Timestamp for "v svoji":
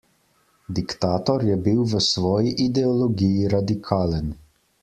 1.83-2.57